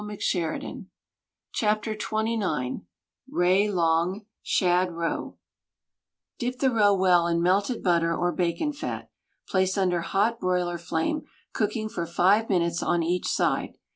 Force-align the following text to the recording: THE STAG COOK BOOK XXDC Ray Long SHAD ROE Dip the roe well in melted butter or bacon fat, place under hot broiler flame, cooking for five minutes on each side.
THE 0.03 0.17
STAG 0.19 0.61
COOK 1.55 1.83
BOOK 1.83 1.99
XXDC 1.99 2.85
Ray 3.29 3.69
Long 3.69 4.25
SHAD 4.41 4.93
ROE 4.93 5.37
Dip 6.39 6.57
the 6.57 6.71
roe 6.71 6.95
well 6.95 7.27
in 7.27 7.39
melted 7.43 7.83
butter 7.83 8.11
or 8.17 8.31
bacon 8.31 8.73
fat, 8.73 9.11
place 9.47 9.77
under 9.77 10.01
hot 10.01 10.39
broiler 10.39 10.79
flame, 10.79 11.25
cooking 11.53 11.87
for 11.87 12.07
five 12.07 12.49
minutes 12.49 12.81
on 12.81 13.03
each 13.03 13.27
side. 13.27 13.75